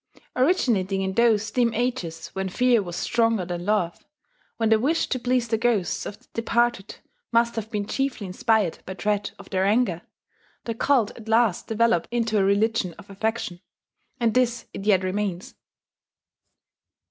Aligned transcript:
Originating 0.35 1.03
in 1.03 1.13
those 1.13 1.51
dim 1.51 1.75
ages 1.75 2.29
when 2.29 2.49
fear 2.49 2.81
was 2.81 2.95
stronger 2.95 3.45
than 3.45 3.63
love, 3.67 4.03
when 4.57 4.69
the 4.69 4.79
wish 4.79 5.05
to 5.05 5.19
please 5.19 5.47
the 5.49 5.59
ghosts 5.59 6.07
of 6.07 6.17
the 6.17 6.25
departed 6.33 6.95
must 7.31 7.55
have 7.55 7.69
been 7.69 7.85
chiefly 7.85 8.25
inspired 8.25 8.79
by 8.87 8.95
dread 8.95 9.29
of 9.37 9.51
their 9.51 9.63
anger, 9.63 10.01
the 10.63 10.73
cult 10.73 11.11
at 11.15 11.29
last 11.29 11.67
developed 11.67 12.07
into 12.09 12.39
a 12.39 12.43
religion 12.43 12.93
of 12.97 13.11
affection; 13.11 13.61
and 14.19 14.33
this 14.33 14.65
it 14.73 14.85
yet 14.85 15.03
remains. 15.03 15.53